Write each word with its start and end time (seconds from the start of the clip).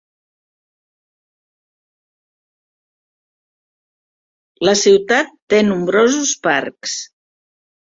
La 4.71 4.75
ciutat 4.89 5.33
té 5.53 5.65
nombrosos 5.71 6.37
parcs. 6.51 7.03